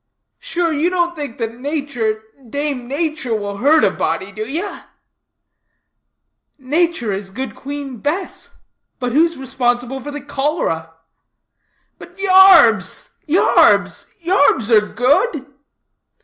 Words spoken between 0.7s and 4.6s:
you don't think that natur, Dame Natur, will hurt a body, do